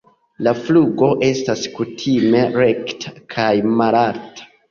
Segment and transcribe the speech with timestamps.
[0.45, 3.51] La flugo estas kutime rekta kaj
[3.83, 4.51] malalta.